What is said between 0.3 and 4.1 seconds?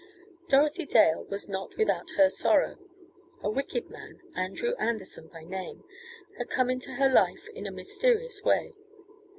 Dorothy Dale was not without her sorrow. A wicked